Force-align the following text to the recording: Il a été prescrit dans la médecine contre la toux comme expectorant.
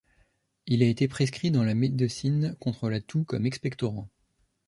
Il 0.65 0.81
a 0.81 0.87
été 0.87 1.07
prescrit 1.07 1.51
dans 1.51 1.61
la 1.63 1.75
médecine 1.75 2.55
contre 2.59 2.89
la 2.89 3.01
toux 3.01 3.23
comme 3.23 3.45
expectorant. 3.45 4.09